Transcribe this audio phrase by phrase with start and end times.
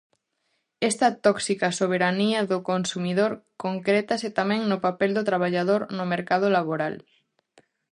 [0.89, 3.31] Esta tóxica soberanía do consumidor
[3.63, 6.95] concrétase tamén no papel do traballador no mercado laboral.